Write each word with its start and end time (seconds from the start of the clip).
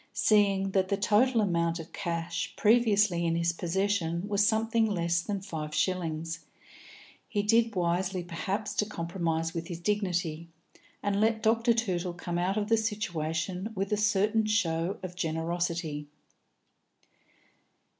Seeing 0.13 0.71
that 0.71 0.87
the 0.87 0.97
total 0.97 1.41
amount 1.41 1.77
of 1.77 1.93
cash 1.93 2.55
previously 2.55 3.23
in 3.23 3.35
his 3.35 3.53
possession 3.53 4.27
was 4.27 4.43
something 4.43 4.87
less 4.87 5.21
than 5.21 5.41
five 5.41 5.75
shillings, 5.75 6.39
he 7.27 7.43
did 7.43 7.75
wisely, 7.75 8.23
perhaps, 8.23 8.73
to 8.77 8.85
compromise 8.87 9.53
with 9.53 9.67
his 9.67 9.79
dignity, 9.79 10.49
and 11.03 11.21
let 11.21 11.43
Dr. 11.43 11.73
Tootle 11.75 12.13
come 12.15 12.39
out 12.39 12.57
of 12.57 12.67
the 12.67 12.77
situation 12.77 13.71
with 13.75 13.91
a 13.91 13.95
certain 13.95 14.47
show 14.47 14.97
of 15.03 15.13
generosity. 15.15 16.07